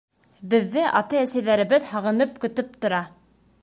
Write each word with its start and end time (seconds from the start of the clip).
Беҙҙе 0.53 0.85
атай-әсәйҙәребеҙ 1.01 1.87
һағынып 1.93 2.37
көтөп 2.47 2.77
тора! 2.85 3.09